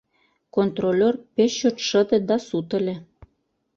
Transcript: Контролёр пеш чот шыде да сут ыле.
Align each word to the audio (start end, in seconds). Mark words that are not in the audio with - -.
Контролёр 0.55 1.15
пеш 1.35 1.51
чот 1.59 1.77
шыде 1.87 2.17
да 2.29 2.37
сут 2.47 2.69
ыле. 2.79 2.95